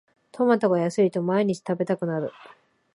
[0.31, 2.31] トマトが安いと毎日食べたくなる